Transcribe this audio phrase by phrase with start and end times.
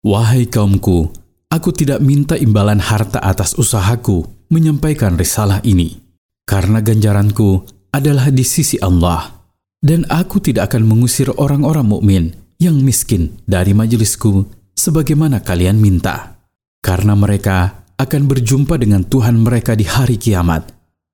[0.00, 1.12] Wahai kaumku,
[1.52, 6.00] aku tidak minta imbalan harta atas usahaku menyampaikan risalah ini,
[6.48, 9.28] karena ganjaranku adalah di sisi Allah,
[9.84, 12.24] dan aku tidak akan mengusir orang-orang mukmin
[12.56, 16.40] yang miskin dari majelisku sebagaimana kalian minta,
[16.80, 20.64] karena mereka akan berjumpa dengan Tuhan mereka di hari kiamat,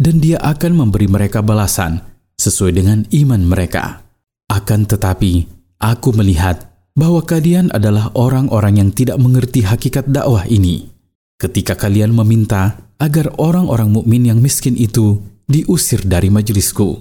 [0.00, 2.00] dan Dia akan memberi mereka balasan
[2.40, 4.08] sesuai dengan iman mereka.
[4.48, 5.44] Akan tetapi,
[5.84, 6.69] aku melihat
[7.00, 10.92] bahwa kalian adalah orang-orang yang tidak mengerti hakikat dakwah ini.
[11.40, 17.00] Ketika kalian meminta agar orang-orang mukmin yang miskin itu diusir dari majelisku.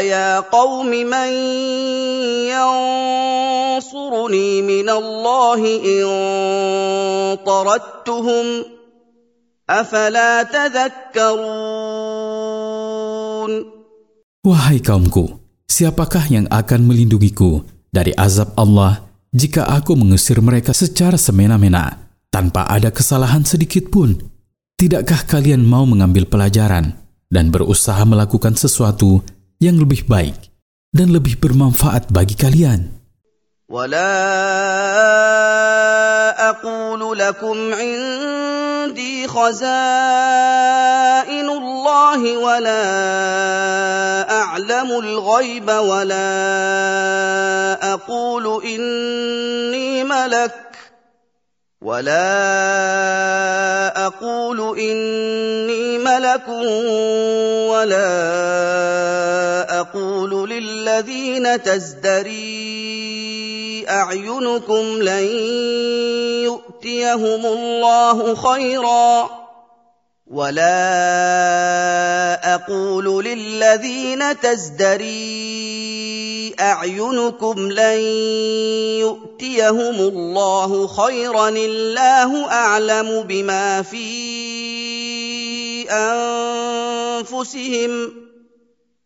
[0.00, 0.40] Ya
[14.44, 15.24] Wahai kaumku,
[15.68, 17.64] siapakah yang akan melindungiku
[17.94, 21.94] dari azab Allah jika aku mengusir mereka secara semena-mena
[22.34, 24.18] tanpa ada kesalahan sedikit pun.
[24.74, 26.98] Tidakkah kalian mau mengambil pelajaran
[27.30, 29.22] dan berusaha melakukan sesuatu
[29.62, 30.34] yang lebih baik
[30.90, 32.90] dan lebih bermanfaat bagi kalian?
[33.70, 34.12] ولا
[36.36, 37.56] aqulu lakum
[38.94, 39.66] عندي خزائن
[41.50, 42.82] الله ولا
[44.30, 46.30] اعلم الغيب ولا
[47.92, 50.54] اقول اني ملك
[51.82, 52.36] ولا
[54.06, 56.48] اقول اني ملك
[57.74, 58.10] ولا
[59.80, 63.03] اقول للذين تزدرين
[63.88, 65.24] أعينكم لن
[66.44, 69.30] يؤتيهم الله خيرا
[70.30, 70.94] ولا
[72.54, 75.44] أقول للذين تزدري
[76.60, 78.00] أعينكم لن
[79.00, 84.14] يؤتيهم الله خيرا الله أعلم بما في
[85.90, 88.23] أنفسهم ۖ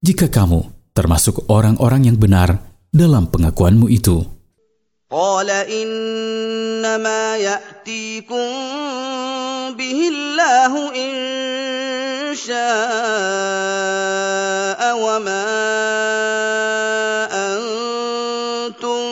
[0.00, 0.64] Jika kamu
[0.96, 2.62] termasuk orang-orang yang benar
[2.94, 4.37] dalam pengakuanmu itu.
[5.08, 8.50] قال انما ياتيكم
[9.72, 11.12] به الله ان
[12.36, 12.60] شاء
[15.00, 15.44] وما
[17.32, 19.04] انتم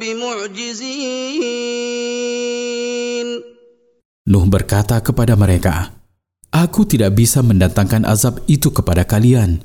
[0.00, 0.72] بمعجزين
[4.32, 5.92] نوح berkata kepada mereka
[6.56, 9.60] Aku tidak bisa mendatangkan azab itu kepada kalian.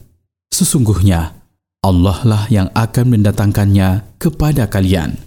[0.51, 1.40] Sesungguhnya,
[1.81, 5.17] Allah lah yang akan mendatangkannya kepada kalian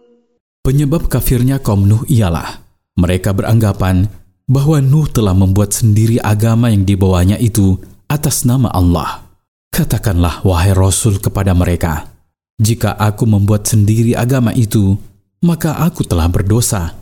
[0.63, 2.63] Penyebab kafirnya kaum Nuh ialah
[2.95, 4.07] mereka beranggapan
[4.49, 7.79] bahwa Nuh telah membuat sendiri agama yang dibawanya itu
[8.11, 9.27] atas nama Allah.
[9.73, 12.13] Katakanlah, wahai Rasul, kepada mereka,
[12.61, 15.01] "Jika aku membuat sendiri agama itu,
[15.41, 16.93] maka aku telah berdosa,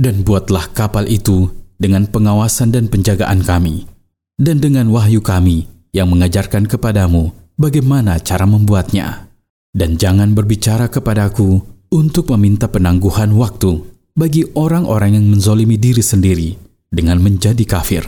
[0.00, 3.88] Dan buatlah kapal itu dengan pengawasan dan penjagaan kami,
[4.36, 5.64] dan dengan wahyu kami
[5.96, 9.32] yang mengajarkan kepadamu bagaimana cara membuatnya.
[9.72, 11.56] Dan jangan berbicara kepadaku
[11.94, 13.80] untuk meminta penangguhan waktu
[14.18, 16.50] bagi orang-orang yang menzolimi diri sendiri
[16.92, 18.02] dengan menjadi kafir,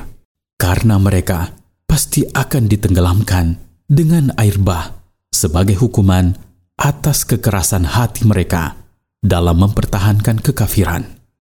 [0.60, 1.54] karena mereka
[1.88, 3.56] pasti akan ditenggelamkan
[3.88, 4.90] dengan air bah
[5.32, 6.34] sebagai hukuman
[6.82, 8.74] atas kekerasan hati mereka
[9.22, 11.06] dalam mempertahankan kekafiran.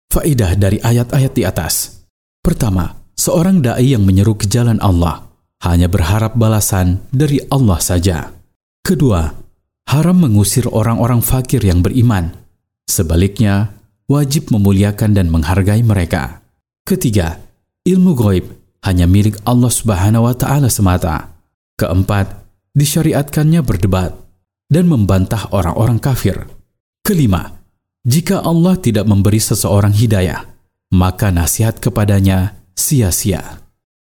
[0.09, 1.75] Faidah dari ayat-ayat di atas–
[2.39, 5.27] Pertama, seorang dai yang menyeru ke jalan Allah
[5.63, 8.31] hanya berharap balasan dari Allah saja.
[8.79, 9.27] Kedua,
[9.91, 12.31] haram mengusir orang-orang fakir yang beriman.
[12.87, 13.75] Sebaliknya,
[14.07, 16.39] wajib memuliakan dan menghargai mereka.
[16.87, 17.43] Ketiga,
[17.83, 18.45] ilmu goib
[18.87, 21.35] hanya milik Allah Subhanahu wa taala semata.
[21.75, 22.31] Keempat,
[22.71, 24.15] disyariatkannya berdebat
[24.71, 26.47] dan membantah orang-orang kafir.
[27.03, 27.51] Kelima,
[28.07, 30.48] jika Allah tidak memberi seseorang hidayah,
[30.95, 33.68] maka nasihat kepadanya sia-sia.